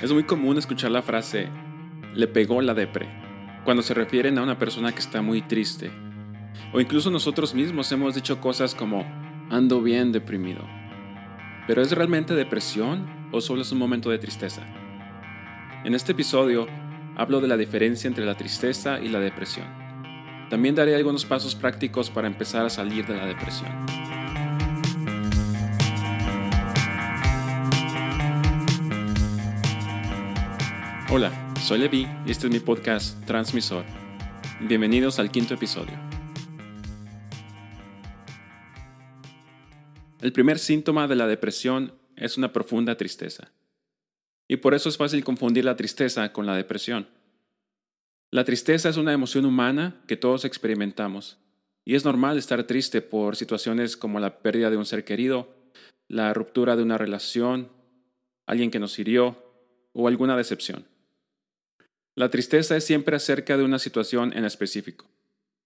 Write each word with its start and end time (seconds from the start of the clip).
Es 0.00 0.10
muy 0.10 0.22
común 0.22 0.56
escuchar 0.56 0.90
la 0.90 1.02
frase 1.02 1.48
le 2.14 2.26
pegó 2.26 2.62
la 2.62 2.72
depre 2.72 3.06
cuando 3.64 3.82
se 3.82 3.92
refieren 3.92 4.38
a 4.38 4.42
una 4.42 4.58
persona 4.58 4.92
que 4.92 5.00
está 5.00 5.20
muy 5.20 5.42
triste. 5.42 5.90
O 6.72 6.80
incluso 6.80 7.10
nosotros 7.10 7.54
mismos 7.54 7.92
hemos 7.92 8.14
dicho 8.14 8.40
cosas 8.40 8.74
como 8.74 9.04
ando 9.50 9.82
bien 9.82 10.10
deprimido. 10.10 10.66
¿Pero 11.66 11.82
es 11.82 11.92
realmente 11.92 12.34
depresión 12.34 13.28
o 13.30 13.42
solo 13.42 13.60
es 13.60 13.72
un 13.72 13.78
momento 13.78 14.08
de 14.08 14.18
tristeza? 14.18 14.62
En 15.84 15.94
este 15.94 16.12
episodio 16.12 16.66
hablo 17.16 17.42
de 17.42 17.48
la 17.48 17.58
diferencia 17.58 18.08
entre 18.08 18.24
la 18.24 18.36
tristeza 18.36 19.00
y 19.00 19.08
la 19.08 19.20
depresión. 19.20 19.66
También 20.48 20.74
daré 20.74 20.96
algunos 20.96 21.26
pasos 21.26 21.54
prácticos 21.54 22.08
para 22.08 22.26
empezar 22.26 22.64
a 22.64 22.70
salir 22.70 23.06
de 23.06 23.16
la 23.16 23.26
depresión. 23.26 24.09
Hola, 31.12 31.32
soy 31.60 31.80
Levi 31.80 32.06
y 32.24 32.30
este 32.30 32.46
es 32.46 32.52
mi 32.52 32.60
podcast 32.60 33.26
Transmisor. 33.26 33.84
Bienvenidos 34.60 35.18
al 35.18 35.32
quinto 35.32 35.54
episodio. 35.54 35.98
El 40.20 40.32
primer 40.32 40.60
síntoma 40.60 41.08
de 41.08 41.16
la 41.16 41.26
depresión 41.26 41.94
es 42.14 42.38
una 42.38 42.52
profunda 42.52 42.96
tristeza. 42.96 43.50
Y 44.46 44.58
por 44.58 44.72
eso 44.72 44.88
es 44.88 44.98
fácil 44.98 45.24
confundir 45.24 45.64
la 45.64 45.74
tristeza 45.74 46.32
con 46.32 46.46
la 46.46 46.54
depresión. 46.54 47.08
La 48.30 48.44
tristeza 48.44 48.88
es 48.88 48.96
una 48.96 49.12
emoción 49.12 49.46
humana 49.46 50.00
que 50.06 50.16
todos 50.16 50.44
experimentamos. 50.44 51.38
Y 51.84 51.96
es 51.96 52.04
normal 52.04 52.38
estar 52.38 52.62
triste 52.68 53.02
por 53.02 53.34
situaciones 53.34 53.96
como 53.96 54.20
la 54.20 54.38
pérdida 54.42 54.70
de 54.70 54.76
un 54.76 54.86
ser 54.86 55.04
querido, 55.04 55.48
la 56.06 56.32
ruptura 56.34 56.76
de 56.76 56.84
una 56.84 56.98
relación, 56.98 57.68
alguien 58.46 58.70
que 58.70 58.78
nos 58.78 58.96
hirió 58.96 59.42
o 59.92 60.06
alguna 60.06 60.36
decepción. 60.36 60.86
La 62.14 62.30
tristeza 62.30 62.76
es 62.76 62.84
siempre 62.84 63.16
acerca 63.16 63.56
de 63.56 63.64
una 63.64 63.78
situación 63.78 64.36
en 64.36 64.44
específico. 64.44 65.08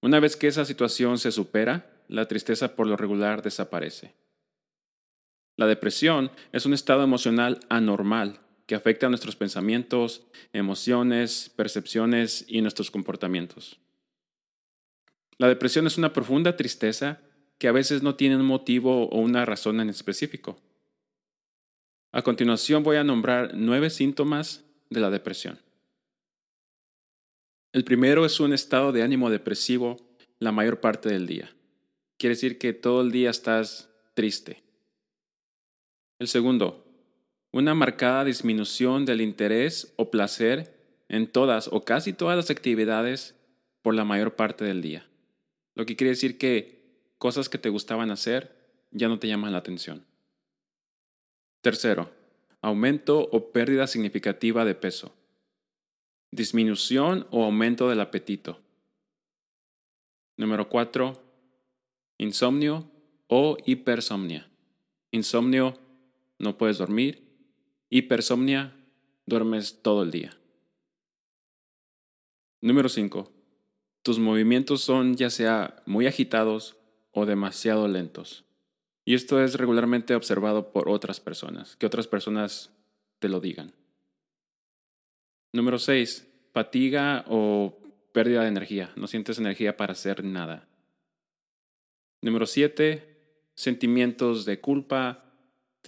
Una 0.00 0.18
vez 0.20 0.36
que 0.36 0.48
esa 0.48 0.64
situación 0.64 1.18
se 1.18 1.30
supera, 1.30 2.02
la 2.08 2.26
tristeza 2.26 2.74
por 2.74 2.86
lo 2.86 2.96
regular 2.96 3.42
desaparece. 3.42 4.14
La 5.56 5.66
depresión 5.66 6.30
es 6.52 6.66
un 6.66 6.74
estado 6.74 7.04
emocional 7.04 7.60
anormal 7.68 8.40
que 8.66 8.74
afecta 8.74 9.06
a 9.06 9.08
nuestros 9.10 9.36
pensamientos, 9.36 10.22
emociones, 10.52 11.52
percepciones 11.54 12.44
y 12.48 12.62
nuestros 12.62 12.90
comportamientos. 12.90 13.78
La 15.38 15.48
depresión 15.48 15.86
es 15.86 15.98
una 15.98 16.12
profunda 16.12 16.56
tristeza 16.56 17.20
que 17.58 17.68
a 17.68 17.72
veces 17.72 18.02
no 18.02 18.16
tiene 18.16 18.36
un 18.36 18.44
motivo 18.44 19.08
o 19.08 19.18
una 19.20 19.44
razón 19.44 19.80
en 19.80 19.88
específico. 19.88 20.60
A 22.12 22.22
continuación 22.22 22.82
voy 22.82 22.96
a 22.96 23.04
nombrar 23.04 23.52
nueve 23.54 23.90
síntomas 23.90 24.64
de 24.90 25.00
la 25.00 25.10
depresión. 25.10 25.58
El 27.72 27.84
primero 27.84 28.26
es 28.26 28.38
un 28.38 28.52
estado 28.52 28.92
de 28.92 29.02
ánimo 29.02 29.30
depresivo 29.30 29.96
la 30.38 30.52
mayor 30.52 30.80
parte 30.80 31.08
del 31.08 31.26
día. 31.26 31.54
Quiere 32.18 32.34
decir 32.34 32.58
que 32.58 32.74
todo 32.74 33.00
el 33.00 33.10
día 33.10 33.30
estás 33.30 33.88
triste. 34.12 34.62
El 36.18 36.28
segundo, 36.28 36.84
una 37.50 37.74
marcada 37.74 38.24
disminución 38.24 39.06
del 39.06 39.22
interés 39.22 39.94
o 39.96 40.10
placer 40.10 40.74
en 41.08 41.26
todas 41.26 41.68
o 41.72 41.82
casi 41.82 42.12
todas 42.12 42.36
las 42.36 42.50
actividades 42.50 43.36
por 43.80 43.94
la 43.94 44.04
mayor 44.04 44.36
parte 44.36 44.66
del 44.66 44.82
día. 44.82 45.08
Lo 45.74 45.86
que 45.86 45.96
quiere 45.96 46.10
decir 46.10 46.36
que 46.36 46.82
cosas 47.16 47.48
que 47.48 47.56
te 47.56 47.70
gustaban 47.70 48.10
hacer 48.10 48.54
ya 48.90 49.08
no 49.08 49.18
te 49.18 49.28
llaman 49.28 49.52
la 49.52 49.58
atención. 49.58 50.04
Tercero, 51.62 52.10
aumento 52.60 53.30
o 53.32 53.50
pérdida 53.50 53.86
significativa 53.86 54.66
de 54.66 54.74
peso 54.74 55.14
disminución 56.32 57.26
o 57.30 57.44
aumento 57.44 57.88
del 57.88 58.00
apetito. 58.00 58.58
Número 60.36 60.68
4. 60.68 61.22
Insomnio 62.18 62.90
o 63.28 63.56
hipersomnia. 63.64 64.50
Insomnio, 65.12 65.78
no 66.38 66.56
puedes 66.56 66.78
dormir. 66.78 67.22
Hipersomnia, 67.90 68.74
duermes 69.26 69.82
todo 69.82 70.02
el 70.02 70.10
día. 70.10 70.36
Número 72.62 72.88
5. 72.88 73.30
Tus 74.02 74.18
movimientos 74.18 74.80
son 74.80 75.14
ya 75.14 75.28
sea 75.30 75.82
muy 75.84 76.06
agitados 76.06 76.76
o 77.12 77.26
demasiado 77.26 77.86
lentos. 77.88 78.44
Y 79.04 79.14
esto 79.14 79.42
es 79.42 79.56
regularmente 79.56 80.14
observado 80.14 80.72
por 80.72 80.88
otras 80.88 81.20
personas, 81.20 81.76
que 81.76 81.86
otras 81.86 82.06
personas 82.06 82.72
te 83.18 83.28
lo 83.28 83.40
digan. 83.40 83.74
Número 85.52 85.78
6. 85.78 86.28
Fatiga 86.52 87.24
o 87.28 87.78
pérdida 88.12 88.42
de 88.42 88.48
energía. 88.48 88.92
No 88.96 89.06
sientes 89.06 89.38
energía 89.38 89.76
para 89.76 89.92
hacer 89.92 90.24
nada. 90.24 90.68
Número 92.22 92.46
7. 92.46 93.50
Sentimientos 93.54 94.44
de 94.44 94.60
culpa. 94.60 95.24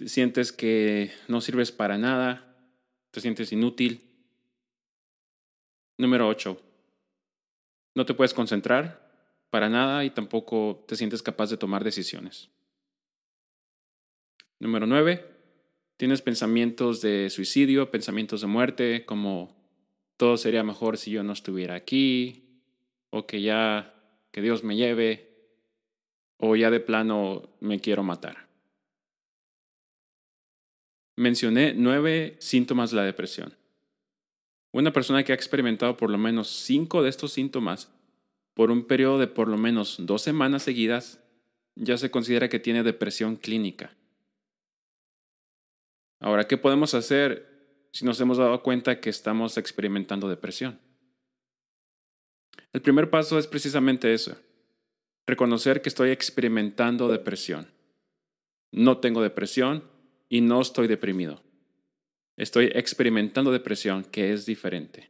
sientes 0.05 0.51
que 0.51 1.11
no 1.27 1.41
sirves 1.41 1.71
para 1.71 1.97
nada. 1.97 2.55
Te 3.11 3.21
sientes 3.21 3.51
inútil. 3.51 4.01
Número 5.97 6.27
8. 6.27 6.61
No 7.95 8.05
te 8.05 8.13
puedes 8.13 8.33
concentrar 8.33 9.05
para 9.49 9.69
nada 9.69 10.03
y 10.03 10.09
tampoco 10.09 10.83
te 10.87 10.97
sientes 10.97 11.23
capaz 11.23 11.49
de 11.49 11.57
tomar 11.57 11.83
decisiones. 11.83 12.49
Número 14.59 14.85
9. 14.85 15.35
Tienes 15.97 16.21
pensamientos 16.21 17.01
de 17.01 17.29
suicidio, 17.29 17.89
pensamientos 17.89 18.41
de 18.41 18.47
muerte, 18.47 19.05
como 19.05 19.54
todo 20.17 20.37
sería 20.37 20.63
mejor 20.63 20.97
si 20.97 21.11
yo 21.11 21.23
no 21.23 21.33
estuviera 21.33 21.75
aquí, 21.75 22.61
o 23.09 23.25
que 23.25 23.41
ya, 23.41 23.93
que 24.31 24.41
Dios 24.41 24.63
me 24.63 24.75
lleve, 24.75 25.35
o 26.37 26.55
ya 26.55 26.69
de 26.69 26.79
plano 26.79 27.49
me 27.59 27.79
quiero 27.79 28.03
matar. 28.03 28.47
Mencioné 31.17 31.73
nueve 31.73 32.35
síntomas 32.39 32.91
de 32.91 32.97
la 32.97 33.03
depresión. 33.03 33.53
Una 34.71 34.91
persona 34.91 35.23
que 35.23 35.31
ha 35.31 35.35
experimentado 35.35 35.95
por 35.95 36.09
lo 36.09 36.17
menos 36.17 36.49
cinco 36.49 37.01
de 37.01 37.09
estos 37.09 37.31
síntomas 37.31 37.89
por 38.53 38.71
un 38.71 38.85
periodo 38.85 39.19
de 39.19 39.27
por 39.27 39.47
lo 39.47 39.57
menos 39.57 39.97
dos 39.99 40.21
semanas 40.21 40.63
seguidas 40.63 41.21
ya 41.75 41.97
se 41.97 42.11
considera 42.11 42.49
que 42.49 42.59
tiene 42.59 42.83
depresión 42.83 43.35
clínica. 43.37 43.95
Ahora, 46.19 46.47
¿qué 46.47 46.57
podemos 46.57 46.93
hacer 46.93 47.54
si 47.95 48.03
nos 48.03 48.19
hemos 48.19 48.37
dado 48.37 48.61
cuenta 48.61 48.99
que 48.99 49.09
estamos 49.09 49.57
experimentando 49.57 50.27
depresión? 50.27 50.77
El 52.73 52.81
primer 52.81 53.09
paso 53.09 53.39
es 53.39 53.47
precisamente 53.47 54.13
eso, 54.13 54.35
reconocer 55.25 55.81
que 55.81 55.87
estoy 55.87 56.09
experimentando 56.09 57.07
depresión. 57.07 57.71
No 58.73 58.97
tengo 58.97 59.21
depresión 59.21 59.85
y 60.27 60.41
no 60.41 60.59
estoy 60.59 60.87
deprimido. 60.87 61.41
Estoy 62.35 62.65
experimentando 62.75 63.53
depresión, 63.53 64.03
que 64.03 64.33
es 64.33 64.45
diferente. 64.45 65.09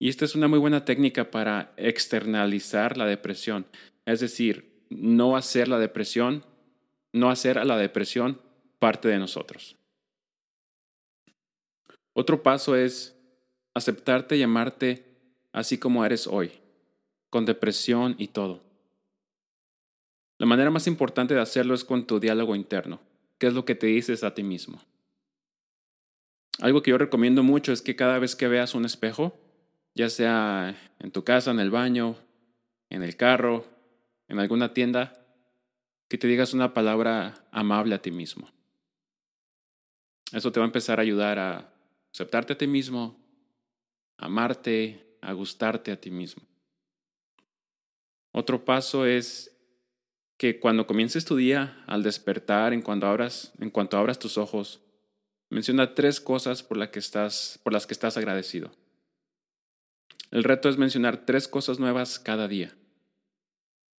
Y 0.00 0.08
esta 0.08 0.24
es 0.24 0.34
una 0.34 0.48
muy 0.48 0.58
buena 0.58 0.84
técnica 0.84 1.30
para 1.30 1.72
externalizar 1.76 2.96
la 2.96 3.06
depresión, 3.06 3.66
es 4.04 4.18
decir, 4.18 4.82
no 4.90 5.36
hacer 5.36 5.68
la 5.68 5.78
depresión, 5.78 6.44
no 7.12 7.30
hacer 7.30 7.56
a 7.56 7.64
la 7.64 7.76
depresión 7.76 8.40
parte 8.80 9.06
de 9.06 9.20
nosotros. 9.20 9.76
Otro 12.18 12.42
paso 12.42 12.76
es 12.76 13.14
aceptarte 13.74 14.38
y 14.38 14.42
amarte 14.42 15.04
así 15.52 15.76
como 15.76 16.02
eres 16.02 16.26
hoy, 16.26 16.50
con 17.28 17.44
depresión 17.44 18.14
y 18.16 18.28
todo. 18.28 18.62
La 20.38 20.46
manera 20.46 20.70
más 20.70 20.86
importante 20.86 21.34
de 21.34 21.42
hacerlo 21.42 21.74
es 21.74 21.84
con 21.84 22.06
tu 22.06 22.18
diálogo 22.18 22.56
interno. 22.56 23.00
¿Qué 23.36 23.48
es 23.48 23.52
lo 23.52 23.66
que 23.66 23.74
te 23.74 23.88
dices 23.88 24.24
a 24.24 24.32
ti 24.32 24.42
mismo? 24.42 24.80
Algo 26.60 26.80
que 26.80 26.90
yo 26.90 26.96
recomiendo 26.96 27.42
mucho 27.42 27.70
es 27.70 27.82
que 27.82 27.96
cada 27.96 28.18
vez 28.18 28.34
que 28.34 28.48
veas 28.48 28.74
un 28.74 28.86
espejo, 28.86 29.38
ya 29.94 30.08
sea 30.08 30.74
en 30.98 31.10
tu 31.10 31.22
casa, 31.22 31.50
en 31.50 31.60
el 31.60 31.70
baño, 31.70 32.16
en 32.88 33.02
el 33.02 33.18
carro, 33.18 33.66
en 34.28 34.38
alguna 34.38 34.72
tienda, 34.72 35.22
que 36.08 36.16
te 36.16 36.28
digas 36.28 36.54
una 36.54 36.72
palabra 36.72 37.46
amable 37.50 37.94
a 37.94 38.00
ti 38.00 38.10
mismo. 38.10 38.48
Eso 40.32 40.50
te 40.50 40.60
va 40.60 40.64
a 40.64 40.68
empezar 40.68 40.98
a 40.98 41.02
ayudar 41.02 41.38
a 41.38 41.75
aceptarte 42.16 42.54
a 42.54 42.56
ti 42.56 42.66
mismo, 42.66 43.14
amarte, 44.16 45.18
a 45.20 45.34
gustarte 45.34 45.92
a 45.92 46.00
ti 46.00 46.10
mismo. 46.10 46.42
Otro 48.32 48.64
paso 48.64 49.04
es 49.04 49.54
que 50.38 50.58
cuando 50.58 50.86
comiences 50.86 51.26
tu 51.26 51.36
día, 51.36 51.84
al 51.86 52.02
despertar, 52.02 52.72
en 52.72 52.80
cuanto 52.80 53.06
abras, 53.06 53.52
en 53.60 53.68
cuanto 53.68 53.98
abras 53.98 54.18
tus 54.18 54.38
ojos, 54.38 54.80
menciona 55.50 55.94
tres 55.94 56.18
cosas 56.18 56.62
por, 56.62 56.90
que 56.90 57.00
estás, 57.00 57.60
por 57.62 57.74
las 57.74 57.86
que 57.86 57.92
estás 57.92 58.16
agradecido. 58.16 58.72
El 60.30 60.42
reto 60.42 60.70
es 60.70 60.78
mencionar 60.78 61.26
tres 61.26 61.48
cosas 61.48 61.78
nuevas 61.78 62.18
cada 62.18 62.48
día. 62.48 62.74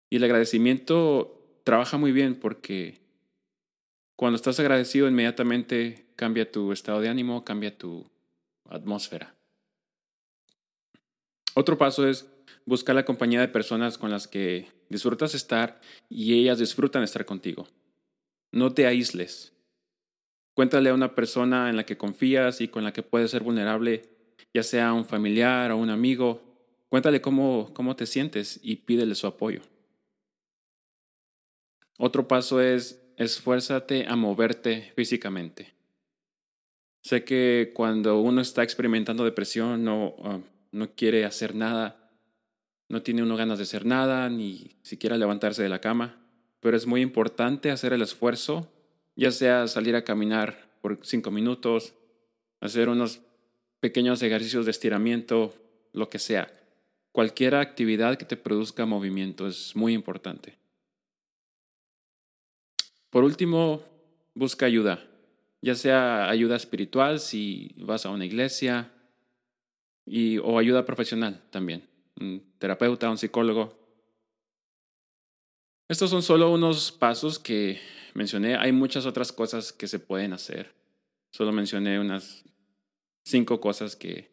Y 0.08 0.16
el 0.16 0.24
agradecimiento 0.24 1.60
trabaja 1.64 1.98
muy 1.98 2.12
bien 2.12 2.40
porque 2.40 3.02
cuando 4.16 4.36
estás 4.36 4.58
agradecido, 4.58 5.06
inmediatamente 5.06 6.05
cambia 6.16 6.50
tu 6.50 6.72
estado 6.72 7.00
de 7.00 7.08
ánimo, 7.08 7.44
cambia 7.44 7.76
tu 7.76 8.10
atmósfera. 8.68 9.34
Otro 11.54 11.78
paso 11.78 12.06
es 12.06 12.26
buscar 12.64 12.96
la 12.96 13.04
compañía 13.04 13.40
de 13.40 13.48
personas 13.48 13.96
con 13.96 14.10
las 14.10 14.26
que 14.26 14.70
disfrutas 14.88 15.34
estar 15.34 15.80
y 16.08 16.34
ellas 16.34 16.58
disfrutan 16.58 17.02
estar 17.02 17.24
contigo. 17.24 17.68
No 18.52 18.72
te 18.72 18.86
aísles. 18.86 19.52
Cuéntale 20.54 20.90
a 20.90 20.94
una 20.94 21.14
persona 21.14 21.70
en 21.70 21.76
la 21.76 21.84
que 21.84 21.98
confías 21.98 22.60
y 22.60 22.68
con 22.68 22.84
la 22.84 22.92
que 22.92 23.02
puedes 23.02 23.30
ser 23.30 23.42
vulnerable, 23.42 24.10
ya 24.54 24.62
sea 24.62 24.92
un 24.92 25.04
familiar 25.04 25.70
o 25.70 25.76
un 25.76 25.90
amigo. 25.90 26.42
Cuéntale 26.88 27.20
cómo, 27.20 27.72
cómo 27.74 27.94
te 27.94 28.06
sientes 28.06 28.58
y 28.62 28.76
pídele 28.76 29.14
su 29.14 29.26
apoyo. 29.26 29.60
Otro 31.98 32.26
paso 32.28 32.60
es 32.60 33.02
esfuérzate 33.16 34.06
a 34.06 34.16
moverte 34.16 34.92
físicamente. 34.94 35.75
Sé 37.06 37.22
que 37.22 37.70
cuando 37.72 38.20
uno 38.20 38.40
está 38.40 38.64
experimentando 38.64 39.24
depresión 39.24 39.84
no, 39.84 40.16
ah, 40.24 40.40
no 40.72 40.90
quiere 40.96 41.24
hacer 41.24 41.54
nada, 41.54 42.10
no 42.88 43.02
tiene 43.02 43.22
uno 43.22 43.36
ganas 43.36 43.58
de 43.58 43.62
hacer 43.62 43.86
nada, 43.86 44.28
ni 44.28 44.76
siquiera 44.82 45.16
levantarse 45.16 45.62
de 45.62 45.68
la 45.68 45.80
cama, 45.80 46.18
pero 46.58 46.76
es 46.76 46.84
muy 46.84 47.02
importante 47.02 47.70
hacer 47.70 47.92
el 47.92 48.02
esfuerzo, 48.02 48.68
ya 49.14 49.30
sea 49.30 49.68
salir 49.68 49.94
a 49.94 50.02
caminar 50.02 50.68
por 50.82 50.98
cinco 51.04 51.30
minutos, 51.30 51.94
hacer 52.60 52.88
unos 52.88 53.20
pequeños 53.78 54.20
ejercicios 54.20 54.64
de 54.64 54.72
estiramiento, 54.72 55.54
lo 55.92 56.10
que 56.10 56.18
sea. 56.18 56.52
Cualquier 57.12 57.54
actividad 57.54 58.18
que 58.18 58.24
te 58.24 58.36
produzca 58.36 58.84
movimiento 58.84 59.46
es 59.46 59.76
muy 59.76 59.94
importante. 59.94 60.58
Por 63.10 63.22
último, 63.22 63.84
busca 64.34 64.66
ayuda, 64.66 65.06
ya 65.66 65.74
sea 65.74 66.30
ayuda 66.30 66.54
espiritual 66.54 67.18
si 67.18 67.74
vas 67.76 68.06
a 68.06 68.10
una 68.10 68.24
iglesia 68.24 68.92
y, 70.06 70.38
o 70.38 70.60
ayuda 70.60 70.86
profesional 70.86 71.42
también, 71.50 71.88
un 72.20 72.40
terapeuta, 72.60 73.10
un 73.10 73.18
psicólogo. 73.18 73.76
Estos 75.88 76.10
son 76.10 76.22
solo 76.22 76.52
unos 76.52 76.92
pasos 76.92 77.40
que 77.40 77.80
mencioné. 78.14 78.54
Hay 78.54 78.70
muchas 78.70 79.06
otras 79.06 79.32
cosas 79.32 79.72
que 79.72 79.88
se 79.88 79.98
pueden 79.98 80.32
hacer. 80.32 80.72
Solo 81.32 81.50
mencioné 81.50 81.98
unas 81.98 82.44
cinco 83.24 83.60
cosas 83.60 83.96
que, 83.96 84.30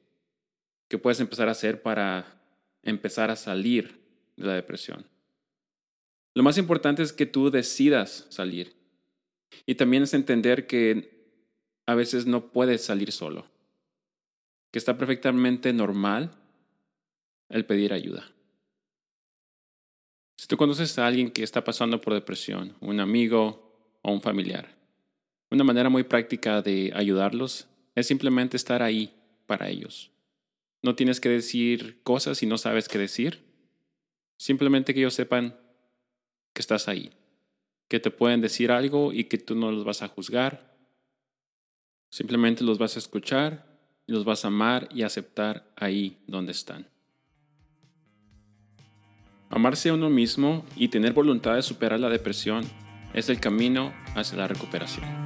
que 0.87 0.99
puedes 0.99 1.19
empezar 1.19 1.47
a 1.47 1.53
hacer 1.53 1.81
para 1.81 2.43
empezar 2.83 3.31
a 3.31 3.35
salir 3.35 3.99
de 4.37 4.45
la 4.45 4.53
depresión. 4.53 5.07
Lo 6.35 6.43
más 6.43 6.59
importante 6.59 7.01
es 7.01 7.11
que 7.11 7.25
tú 7.25 7.49
decidas 7.49 8.27
salir. 8.29 8.75
Y 9.65 9.73
también 9.75 10.03
es 10.03 10.13
entender 10.13 10.67
que 10.67 11.13
a 11.85 11.95
veces 11.95 12.25
no 12.25 12.51
puedes 12.51 12.83
salir 12.83 13.11
solo. 13.11 13.47
Que 14.71 14.79
está 14.79 14.97
perfectamente 14.97 15.73
normal 15.73 16.31
el 17.49 17.65
pedir 17.65 17.93
ayuda. 17.93 18.31
Si 20.37 20.47
tú 20.47 20.57
conoces 20.57 20.97
a 20.97 21.07
alguien 21.07 21.31
que 21.31 21.43
está 21.43 21.63
pasando 21.63 22.01
por 22.01 22.13
depresión, 22.13 22.75
un 22.81 22.99
amigo 22.99 23.97
o 24.01 24.11
un 24.11 24.21
familiar, 24.21 24.75
una 25.51 25.63
manera 25.63 25.89
muy 25.89 26.03
práctica 26.03 26.61
de 26.61 26.91
ayudarlos 26.95 27.67
es 27.95 28.07
simplemente 28.07 28.57
estar 28.57 28.81
ahí 28.81 29.13
para 29.45 29.69
ellos. 29.69 30.11
No 30.81 30.95
tienes 30.95 31.21
que 31.21 31.29
decir 31.29 32.01
cosas 32.03 32.39
si 32.39 32.45
no 32.45 32.57
sabes 32.57 32.87
qué 32.87 32.97
decir. 32.97 33.43
Simplemente 34.37 34.93
que 34.93 34.99
ellos 34.99 35.13
sepan 35.13 35.57
que 36.53 36.61
estás 36.61 36.87
ahí, 36.87 37.11
que 37.87 37.99
te 37.99 38.11
pueden 38.11 38.41
decir 38.41 38.71
algo 38.71 39.13
y 39.13 39.25
que 39.25 39.37
tú 39.37 39.55
no 39.55 39.71
los 39.71 39.85
vas 39.85 40.01
a 40.01 40.07
juzgar. 40.07 40.72
Simplemente 42.13 42.63
los 42.63 42.77
vas 42.77 42.95
a 42.95 42.99
escuchar 42.99 43.65
y 44.05 44.11
los 44.11 44.23
vas 44.23 44.45
a 44.45 44.49
amar 44.49 44.87
y 44.93 45.01
aceptar 45.01 45.65
ahí 45.75 46.19
donde 46.27 46.51
están. 46.51 46.87
Amarse 49.49 49.89
a 49.89 49.95
uno 49.95 50.11
mismo 50.11 50.63
y 50.75 50.89
tener 50.89 51.13
voluntad 51.13 51.55
de 51.55 51.63
superar 51.63 51.99
la 51.99 52.09
depresión 52.09 52.65
es 53.15 53.29
el 53.29 53.39
camino 53.39 53.95
hacia 54.13 54.37
la 54.37 54.47
recuperación. 54.47 55.22